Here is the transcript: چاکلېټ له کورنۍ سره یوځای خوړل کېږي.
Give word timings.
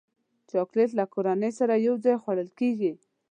چاکلېټ 0.49 0.91
له 0.99 1.05
کورنۍ 1.13 1.51
سره 1.59 1.73
یوځای 1.87 2.15
خوړل 2.21 2.49
کېږي. 2.59 2.91